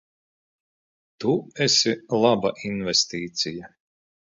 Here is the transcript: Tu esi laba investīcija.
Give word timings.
Tu 1.25 1.35
esi 1.67 1.95
laba 2.25 2.53
investīcija. 2.73 3.73